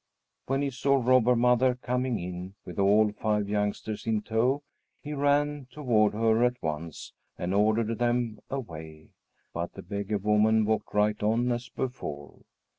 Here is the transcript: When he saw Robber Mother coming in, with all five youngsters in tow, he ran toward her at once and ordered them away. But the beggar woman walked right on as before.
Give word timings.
When 0.47 0.63
he 0.63 0.71
saw 0.71 0.95
Robber 0.95 1.35
Mother 1.35 1.75
coming 1.75 2.17
in, 2.17 2.55
with 2.65 2.79
all 2.79 3.11
five 3.11 3.47
youngsters 3.47 4.07
in 4.07 4.23
tow, 4.23 4.63
he 4.99 5.13
ran 5.13 5.67
toward 5.69 6.13
her 6.15 6.43
at 6.43 6.59
once 6.59 7.13
and 7.37 7.53
ordered 7.53 7.99
them 7.99 8.39
away. 8.49 9.09
But 9.53 9.73
the 9.73 9.83
beggar 9.83 10.17
woman 10.17 10.65
walked 10.65 10.95
right 10.95 11.21
on 11.21 11.51
as 11.51 11.69
before. 11.69 12.39